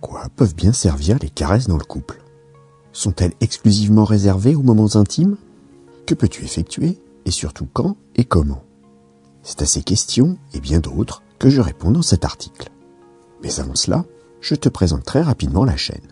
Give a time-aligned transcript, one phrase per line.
[0.00, 2.22] quoi peuvent bien servir les caresses dans le couple?
[2.92, 5.36] Sont-elles exclusivement réservées aux moments intimes?
[6.06, 6.98] Que peux-tu effectuer?
[7.24, 8.64] Et surtout quand et comment?
[9.42, 12.70] C'est à ces questions et bien d'autres que je réponds dans cet article.
[13.42, 14.04] Mais avant cela,
[14.40, 16.08] je te présente très rapidement la chaîne.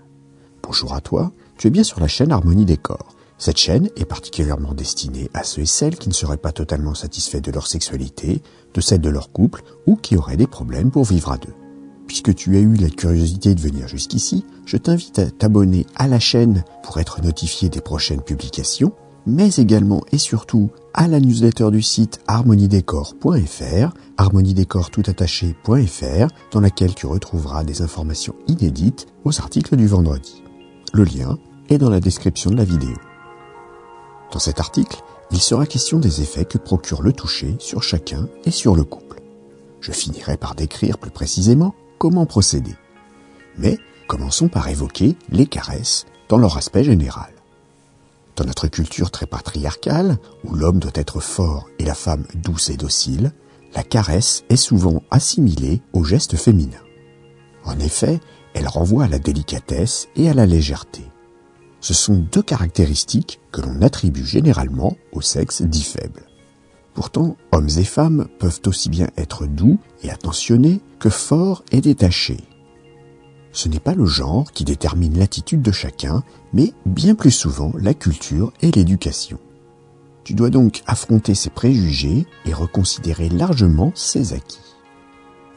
[0.62, 3.14] Bonjour à toi, tu es bien sur la chaîne Harmonie Décor.
[3.38, 7.40] Cette chaîne est particulièrement destinée à ceux et celles qui ne seraient pas totalement satisfaits
[7.40, 8.42] de leur sexualité,
[8.72, 11.52] de celle de leur couple ou qui auraient des problèmes pour vivre à deux.
[12.16, 16.18] Puisque tu as eu la curiosité de venir jusqu'ici, je t'invite à t'abonner à la
[16.18, 18.94] chaîne pour être notifié des prochaines publications,
[19.26, 27.64] mais également et surtout à la newsletter du site harmoniedécor.fr, harmoniedécor.toutattaché.fr, dans laquelle tu retrouveras
[27.64, 30.42] des informations inédites aux articles du vendredi.
[30.94, 31.36] Le lien
[31.68, 32.96] est dans la description de la vidéo.
[34.32, 35.02] Dans cet article,
[35.32, 39.20] il sera question des effets que procure le toucher sur chacun et sur le couple.
[39.82, 42.74] Je finirai par décrire plus précisément comment procéder.
[43.58, 47.32] Mais commençons par évoquer les caresses dans leur aspect général.
[48.36, 52.76] Dans notre culture très patriarcale, où l'homme doit être fort et la femme douce et
[52.76, 53.32] docile,
[53.74, 56.80] la caresse est souvent assimilée au geste féminin.
[57.64, 58.20] En effet,
[58.54, 61.02] elle renvoie à la délicatesse et à la légèreté.
[61.80, 66.22] Ce sont deux caractéristiques que l'on attribue généralement au sexe dit faible.
[66.96, 72.42] Pourtant, hommes et femmes peuvent aussi bien être doux et attentionnés que forts et détachés.
[73.52, 77.92] Ce n'est pas le genre qui détermine l'attitude de chacun, mais bien plus souvent la
[77.92, 79.38] culture et l'éducation.
[80.24, 84.74] Tu dois donc affronter ces préjugés et reconsidérer largement ses acquis.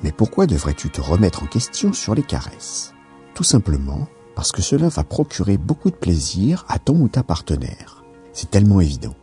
[0.04, 2.94] Mais pourquoi devrais-tu te remettre en question sur les caresses?
[3.34, 8.04] Tout simplement parce que cela va procurer beaucoup de plaisir à ton ou ta partenaire.
[8.34, 9.16] C'est tellement évident.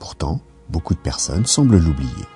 [0.00, 0.40] Pourtant,
[0.70, 2.26] beaucoup de personnes semblent l'oublier.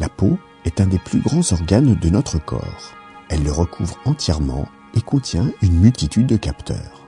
[0.00, 2.94] La peau est un des plus grands organes de notre corps.
[3.28, 7.06] Elle le recouvre entièrement et contient une multitude de capteurs.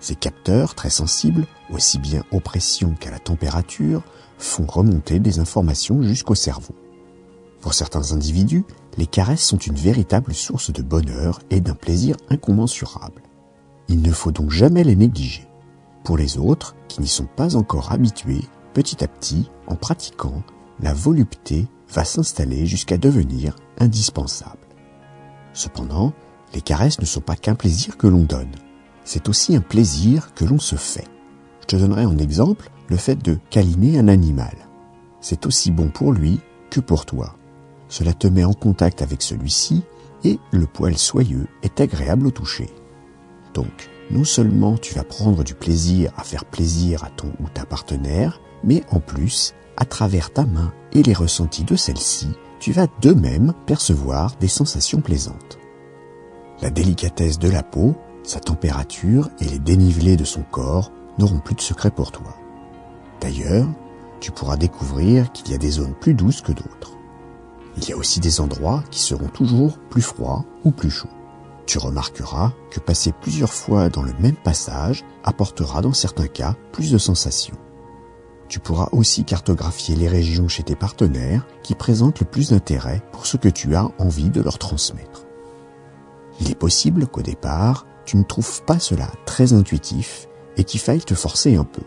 [0.00, 4.02] Ces capteurs, très sensibles, aussi bien aux pressions qu'à la température,
[4.38, 6.74] font remonter des informations jusqu'au cerveau.
[7.60, 8.64] Pour certains individus,
[8.98, 13.22] les caresses sont une véritable source de bonheur et d'un plaisir incommensurable.
[13.88, 15.46] Il ne faut donc jamais les négliger.
[16.04, 18.44] Pour les autres, qui n'y sont pas encore habitués,
[18.76, 20.42] petit à petit, en pratiquant,
[20.80, 24.66] la volupté va s'installer jusqu'à devenir indispensable.
[25.54, 26.12] Cependant,
[26.52, 28.52] les caresses ne sont pas qu'un plaisir que l'on donne,
[29.02, 31.08] c'est aussi un plaisir que l'on se fait.
[31.62, 34.54] Je te donnerai en exemple le fait de câliner un animal.
[35.22, 37.34] C'est aussi bon pour lui que pour toi.
[37.88, 39.84] Cela te met en contact avec celui-ci
[40.22, 42.68] et le poil soyeux est agréable au toucher.
[43.54, 47.64] Donc, non seulement tu vas prendre du plaisir à faire plaisir à ton ou ta
[47.64, 52.28] partenaire, mais en plus, à travers ta main et les ressentis de celle-ci,
[52.58, 55.58] tu vas de même percevoir des sensations plaisantes.
[56.62, 61.54] La délicatesse de la peau, sa température et les dénivelés de son corps n'auront plus
[61.54, 62.36] de secret pour toi.
[63.20, 63.68] D'ailleurs,
[64.20, 66.96] tu pourras découvrir qu'il y a des zones plus douces que d'autres.
[67.76, 71.08] Il y a aussi des endroits qui seront toujours plus froids ou plus chauds.
[71.66, 76.90] Tu remarqueras que passer plusieurs fois dans le même passage apportera dans certains cas plus
[76.90, 77.56] de sensations.
[78.48, 83.26] Tu pourras aussi cartographier les régions chez tes partenaires qui présentent le plus d'intérêt pour
[83.26, 85.26] ce que tu as envie de leur transmettre.
[86.40, 91.00] Il est possible qu'au départ, tu ne trouves pas cela très intuitif et qu'il faille
[91.00, 91.82] te forcer un peu.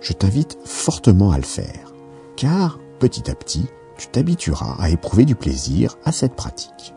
[0.00, 1.92] Je t'invite fortement à le faire,
[2.36, 3.66] car petit à petit,
[3.98, 6.94] tu t'habitueras à éprouver du plaisir à cette pratique.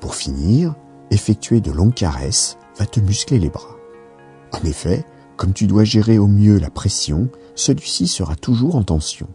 [0.00, 0.74] Pour finir,
[1.10, 3.76] effectuer de longues caresses va te muscler les bras.
[4.52, 5.04] En effet,
[5.36, 9.28] comme tu dois gérer au mieux la pression, celui-ci sera toujours en tension.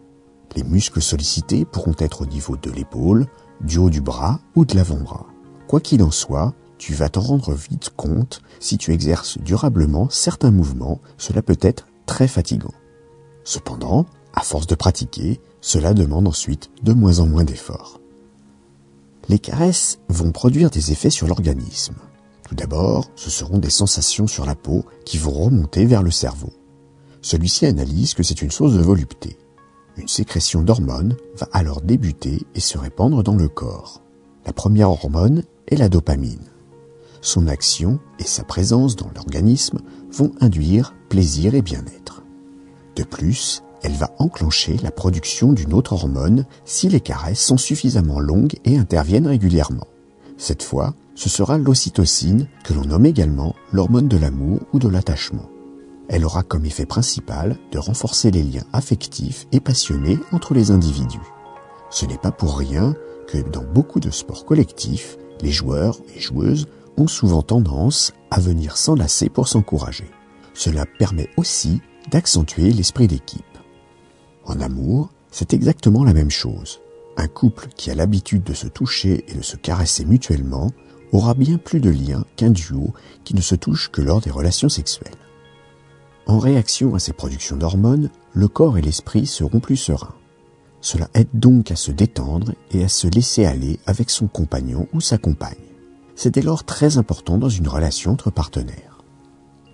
[0.56, 3.28] Les muscles sollicités pourront être au niveau de l'épaule,
[3.62, 5.28] du haut du bras ou de l'avant-bras.
[5.68, 10.52] Quoi qu'il en soit, tu vas t'en rendre vite compte, si tu exerces durablement certains
[10.52, 12.74] mouvements, cela peut être très fatigant.
[13.44, 18.00] Cependant, à force de pratiquer, cela demande ensuite de moins en moins d'efforts.
[19.30, 21.96] Les caresses vont produire des effets sur l'organisme.
[22.52, 26.52] Tout d'abord, ce seront des sensations sur la peau qui vont remonter vers le cerveau.
[27.22, 29.38] Celui-ci analyse que c'est une source de volupté.
[29.96, 34.02] Une sécrétion d'hormones va alors débuter et se répandre dans le corps.
[34.46, 36.44] La première hormone est la dopamine.
[37.22, 39.80] Son action et sa présence dans l'organisme
[40.12, 42.22] vont induire plaisir et bien-être.
[42.97, 48.20] De plus, elle va enclencher la production d'une autre hormone si les caresses sont suffisamment
[48.20, 49.88] longues et interviennent régulièrement.
[50.36, 55.52] Cette fois, ce sera l'ocytocine que l'on nomme également l'hormone de l'amour ou de l'attachement.
[56.09, 61.22] Elle aura comme effet principal de renforcer les liens affectifs et passionnés entre les individus.
[61.91, 62.96] Ce n'est pas pour rien
[63.28, 66.66] que dans beaucoup de sports collectifs, les joueurs et joueuses
[66.97, 70.09] ont souvent tendance à venir s'enlacer pour s'encourager.
[70.56, 73.46] Cela permet aussi d'accentuer l'esprit d'équipe.
[74.44, 76.82] En amour, c'est exactement la même chose.
[77.16, 80.72] Un couple qui a l'habitude de se toucher et de se caresser mutuellement
[81.11, 82.93] aura bien plus de lien qu'un duo
[83.23, 85.11] qui ne se touche que lors des relations sexuelles.
[86.28, 90.16] En réaction à ces productions d'hormones, le corps et l'esprit seront plus sereins.
[90.79, 95.02] Cela aide donc à se détendre et à se laisser aller avec son compagnon ou
[95.02, 95.55] sa compagne.
[96.16, 99.03] C'est dès lors très important dans une relation entre partenaires.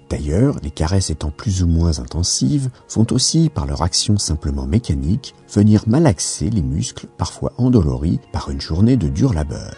[0.09, 5.35] D'ailleurs, les caresses étant plus ou moins intensives vont aussi, par leur action simplement mécanique,
[5.53, 9.75] venir malaxer les muscles parfois endoloris par une journée de dur labeur.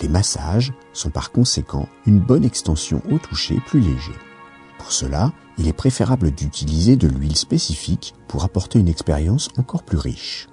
[0.00, 4.14] Les massages sont par conséquent une bonne extension au toucher plus léger.
[4.78, 9.98] Pour cela, il est préférable d'utiliser de l'huile spécifique pour apporter une expérience encore plus
[9.98, 10.48] riche.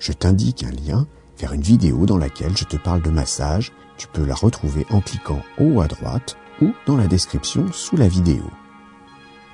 [0.00, 1.06] Je t'indique un lien
[1.38, 3.72] vers une vidéo dans laquelle je te parle de massage.
[3.98, 8.08] Tu peux la retrouver en cliquant haut à droite ou dans la description sous la
[8.08, 8.42] vidéo.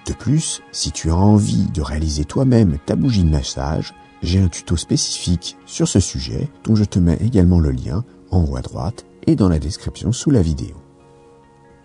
[0.07, 3.93] De plus, si tu as envie de réaliser toi-même ta bougie de massage,
[4.23, 8.45] j'ai un tuto spécifique sur ce sujet dont je te mets également le lien en
[8.45, 10.75] haut à droite et dans la description sous la vidéo.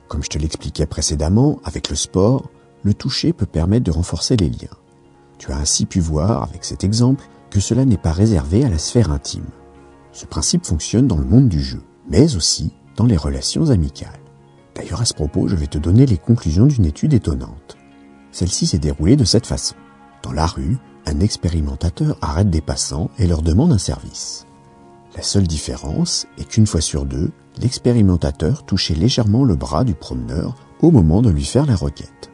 [0.07, 2.49] Comme je te l'expliquais précédemment, avec le sport,
[2.83, 4.77] le toucher peut permettre de renforcer les liens.
[5.37, 8.77] Tu as ainsi pu voir avec cet exemple que cela n'est pas réservé à la
[8.77, 9.45] sphère intime.
[10.11, 14.19] Ce principe fonctionne dans le monde du jeu, mais aussi dans les relations amicales.
[14.75, 17.77] D'ailleurs, à ce propos, je vais te donner les conclusions d'une étude étonnante.
[18.31, 19.75] Celle-ci s'est déroulée de cette façon.
[20.23, 24.46] Dans la rue, un expérimentateur arrête des passants et leur demande un service.
[25.17, 30.55] La seule différence est qu'une fois sur deux, l'expérimentateur touchait légèrement le bras du promeneur
[30.81, 32.29] au moment de lui faire la requête.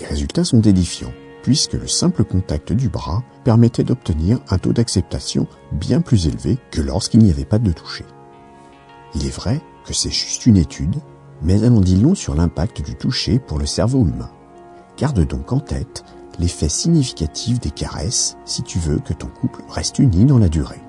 [0.00, 5.46] Les résultats sont édifiants, puisque le simple contact du bras permettait d'obtenir un taux d'acceptation
[5.72, 8.06] bien plus élevé que lorsqu'il n'y avait pas de toucher.
[9.14, 10.96] Il est vrai que c'est juste une étude
[11.42, 14.30] mais elle en dit long sur l'impact du toucher pour le cerveau humain.
[14.96, 16.04] Garde donc en tête
[16.38, 20.85] l'effet significatif des caresses si tu veux que ton couple reste uni dans la durée.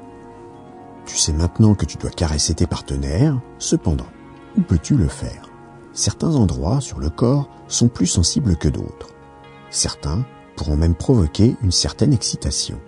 [1.08, 4.08] Tu sais maintenant que tu dois caresser tes partenaires, cependant,
[4.58, 5.50] où peux-tu le faire?
[5.94, 9.08] Certains endroits sur le corps sont plus sensibles que d'autres.
[9.70, 10.26] Certains
[10.58, 12.80] pourront même provoquer une certaine excitation.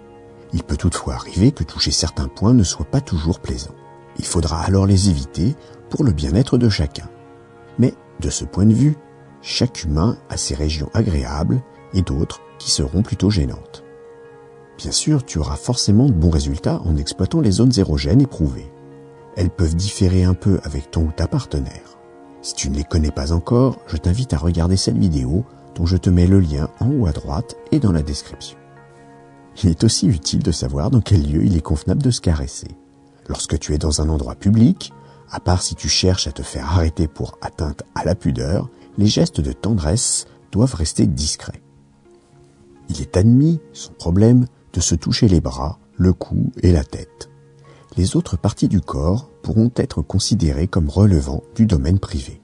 [0.51, 3.74] Il peut toutefois arriver que toucher certains points ne soit pas toujours plaisant.
[4.18, 5.56] Il faudra alors les éviter
[5.89, 7.10] pour le bien-être de chacun.
[7.77, 8.98] Mais de ce point de vue,
[9.42, 11.62] chaque humain a ses régions agréables
[11.94, 13.86] et d'autres qui seront plutôt gênantes.
[14.80, 18.72] Bien sûr, tu auras forcément de bons résultats en exploitant les zones érogènes éprouvées.
[19.36, 21.98] Elles peuvent différer un peu avec ton ou ta partenaire.
[22.42, 25.44] Si tu ne les connais pas encore, je t'invite à regarder cette vidéo
[25.76, 28.58] dont je te mets le lien en haut à droite et dans la description.
[29.62, 32.70] Il est aussi utile de savoir dans quel lieu il est convenable de se caresser.
[33.28, 34.94] Lorsque tu es dans un endroit public,
[35.30, 39.08] à part si tu cherches à te faire arrêter pour atteinte à la pudeur, les
[39.08, 41.62] gestes de tendresse doivent rester discrets.
[42.88, 47.30] Il est admis, sans problème, de se toucher les bras, le cou et la tête.
[47.98, 52.42] Les autres parties du corps pourront être considérées comme relevant du domaine privé.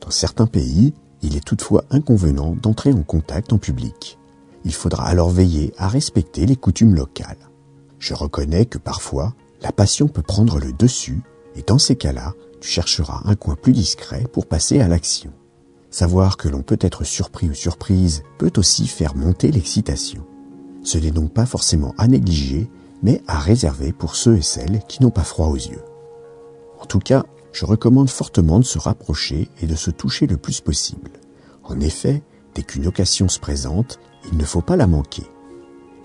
[0.00, 0.92] Dans certains pays,
[1.22, 4.18] il est toutefois inconvenant d'entrer en contact en public.
[4.64, 7.50] Il faudra alors veiller à respecter les coutumes locales.
[7.98, 11.22] Je reconnais que parfois, la passion peut prendre le dessus
[11.54, 15.32] et dans ces cas-là, tu chercheras un coin plus discret pour passer à l'action.
[15.90, 20.24] Savoir que l'on peut être surpris ou surprise peut aussi faire monter l'excitation.
[20.82, 22.70] Ce n'est donc pas forcément à négliger,
[23.02, 25.82] mais à réserver pour ceux et celles qui n'ont pas froid aux yeux.
[26.80, 30.60] En tout cas, je recommande fortement de se rapprocher et de se toucher le plus
[30.60, 31.10] possible.
[31.64, 32.22] En effet,
[32.54, 33.98] dès qu'une occasion se présente,
[34.30, 35.24] il ne faut pas la manquer.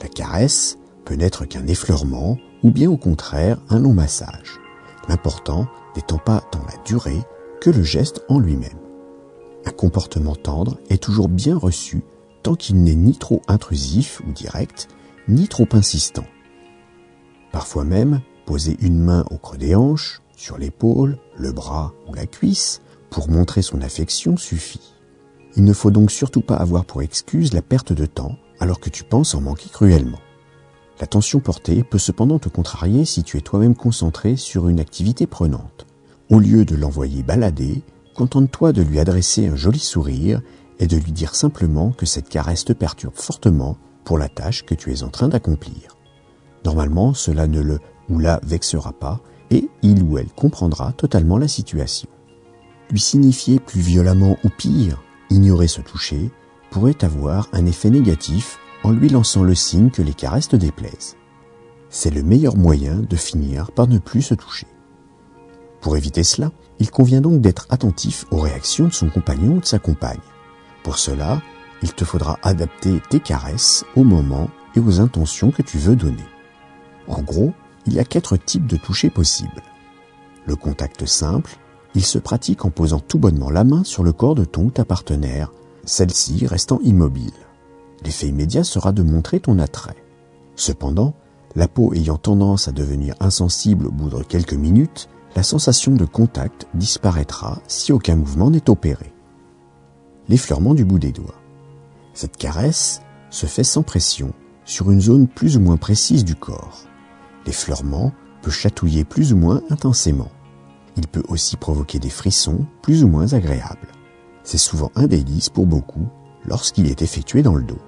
[0.02, 4.60] La caresse peut n'être qu'un effleurement ou bien au contraire un long massage
[5.08, 7.22] l'important n'étant pas dans la durée
[7.62, 8.80] que le geste en lui-même.
[9.66, 12.04] Un comportement tendre est toujours bien reçu
[12.46, 14.88] tant qu'il n'est ni trop intrusif ou direct,
[15.28, 16.26] ni trop insistant.
[17.52, 22.28] Parfois même, poser une main au creux des hanches, sur l'épaule, le bras ou la
[22.28, 24.94] cuisse pour montrer son affection suffit.
[25.56, 28.92] Il ne faut donc surtout pas avoir pour excuse la perte de temps alors que
[28.92, 30.20] tu penses en manquer cruellement.
[31.00, 35.88] L'attention portée peut cependant te contrarier si tu es toi-même concentré sur une activité prenante.
[36.30, 37.82] Au lieu de l'envoyer balader,
[38.14, 40.42] contente-toi de lui adresser un joli sourire
[40.80, 44.76] et de lui dire simplement que cette caresse te perturbe fortement pour la tâche que
[44.76, 45.98] tu es en train d'accomplir.
[46.64, 47.80] Normalement, cela ne le
[48.10, 49.20] ou la vexera pas
[49.52, 52.10] et il ou elle comprendra totalement la situation.
[52.92, 56.32] Lui signifier plus violemment ou pire, ignorer ce toucher,
[56.70, 61.16] pourrait avoir un effet négatif en lui lançant le signe que les caresses te déplaisent.
[61.90, 64.68] C'est le meilleur moyen de finir par ne plus se toucher.
[65.82, 69.66] Pour éviter cela, il convient donc d'être attentif aux réactions de son compagnon ou de
[69.66, 70.20] sa compagne.
[70.86, 71.42] Pour cela,
[71.82, 76.28] il te faudra adapter tes caresses au moment et aux intentions que tu veux donner.
[77.08, 77.54] En gros,
[77.88, 79.64] il y a quatre types de toucher possibles.
[80.46, 81.58] Le contact simple,
[81.96, 84.70] il se pratique en posant tout bonnement la main sur le corps de ton ou
[84.70, 85.52] ta partenaire,
[85.86, 87.34] celle-ci restant immobile.
[88.04, 90.04] L'effet immédiat sera de montrer ton attrait.
[90.56, 91.16] Cependant,
[91.56, 96.06] la peau ayant tendance à devenir insensible au bout de quelques minutes, la sensation de
[96.06, 99.15] contact disparaîtra si aucun mouvement n'est opéré.
[100.28, 101.36] L'effleurement du bout des doigts.
[102.14, 106.86] Cette caresse se fait sans pression sur une zone plus ou moins précise du corps.
[107.46, 110.32] L'effleurement peut chatouiller plus ou moins intensément.
[110.98, 113.90] Il peut aussi provoquer des frissons plus ou moins agréables.
[114.44, 116.08] C'est souvent un délice pour beaucoup
[116.46, 117.82] lorsqu'il est effectué dans le dos.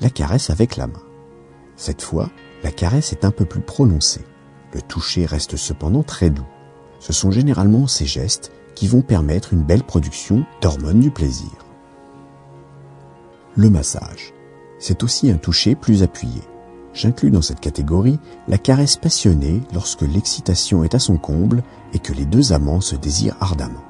[0.00, 1.02] La caresse avec la main.
[1.76, 2.30] Cette fois,
[2.62, 4.24] la caresse est un peu plus prononcée.
[4.74, 6.46] Le toucher reste cependant très doux.
[6.98, 11.50] Ce sont généralement ces gestes qui vont permettre une belle production d'hormones du plaisir.
[13.56, 14.34] Le massage.
[14.78, 16.42] C'est aussi un toucher plus appuyé.
[16.92, 21.62] J'inclus dans cette catégorie la caresse passionnée lorsque l'excitation est à son comble
[21.94, 23.82] et que les deux amants se désirent ardemment.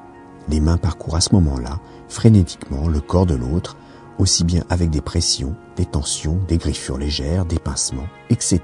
[0.49, 3.75] Les mains parcourent à ce moment-là frénétiquement le corps de l'autre,
[4.17, 8.61] aussi bien avec des pressions, des tensions, des griffures légères, des pincements, etc.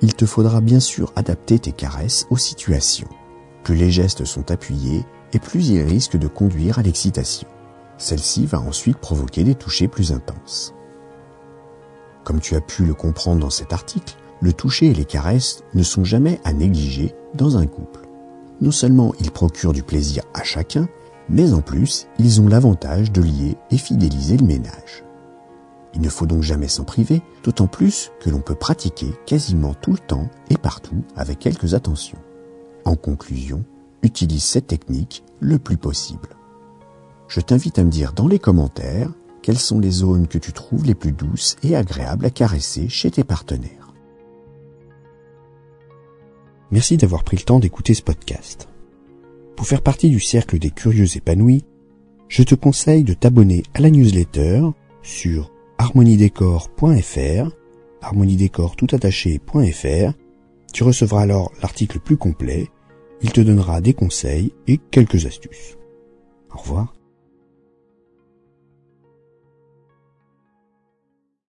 [0.00, 3.08] Il te faudra bien sûr adapter tes caresses aux situations.
[3.66, 7.48] Plus les gestes sont appuyés et plus ils risquent de conduire à l'excitation.
[7.98, 10.72] Celle-ci va ensuite provoquer des touchés plus intenses.
[12.22, 15.82] Comme tu as pu le comprendre dans cet article, le toucher et les caresses ne
[15.82, 18.06] sont jamais à négliger dans un couple.
[18.60, 20.88] Non seulement ils procurent du plaisir à chacun,
[21.28, 25.02] mais en plus, ils ont l'avantage de lier et fidéliser le ménage.
[25.92, 29.90] Il ne faut donc jamais s'en priver, d'autant plus que l'on peut pratiquer quasiment tout
[29.90, 32.18] le temps et partout avec quelques attentions.
[32.86, 33.64] En conclusion,
[34.04, 36.28] utilise cette technique le plus possible.
[37.26, 39.10] Je t'invite à me dire dans les commentaires
[39.42, 43.10] quelles sont les zones que tu trouves les plus douces et agréables à caresser chez
[43.10, 43.92] tes partenaires.
[46.70, 48.68] Merci d'avoir pris le temps d'écouter ce podcast.
[49.56, 51.64] Pour faire partie du cercle des curieux épanouis,
[52.28, 54.62] je te conseille de t'abonner à la newsletter
[55.02, 57.50] sur harmoniedécor.fr,
[58.00, 58.76] harmoniedécor
[60.72, 62.68] Tu recevras alors l'article plus complet,
[63.22, 65.76] il te donnera des conseils et quelques astuces.
[66.54, 66.95] Au revoir.